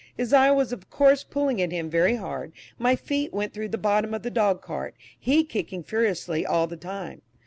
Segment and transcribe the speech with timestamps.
[0.17, 3.77] As I was of course pulling at him very hard, my feet went through the
[3.77, 7.21] bottom of the dog cart, he kicking furiously all the time.